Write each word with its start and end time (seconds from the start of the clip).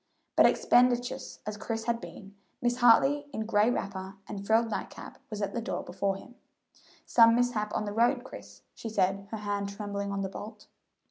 But 0.35 0.47
expeditious 0.47 1.37
as 1.45 1.57
Chris 1.57 1.83
had 1.83 2.01
been, 2.01 2.35
Mrs. 2.65 2.77
Hartley, 2.77 3.27
in 3.31 3.45
gray 3.45 3.69
wrapper 3.69 4.15
and 4.27 4.43
frilled 4.47 4.71
night 4.71 4.89
cap, 4.89 5.19
was 5.29 5.43
at 5.43 5.53
the 5.53 5.61
door 5.61 5.83
before 5.83 6.15
him. 6.15 6.33
"Some 7.05 7.35
mishap 7.35 7.71
on 7.75 7.85
the 7.85 7.93
road, 7.93 8.23
Chris," 8.23 8.63
she 8.73 8.89
said, 8.89 9.27
her 9.29 9.37
hand 9.37 9.69
trembling 9.69 10.11
on 10.11 10.21
the 10.23 10.27
bolt. 10.29 10.65